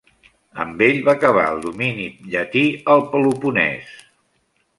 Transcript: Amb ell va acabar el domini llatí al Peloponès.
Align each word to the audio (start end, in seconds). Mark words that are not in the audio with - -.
Amb 0.63 0.79
ell 0.85 0.97
va 1.09 1.13
acabar 1.21 1.43
el 1.49 1.61
domini 1.65 2.07
llatí 2.33 2.65
al 2.95 3.05
Peloponès. 3.13 3.95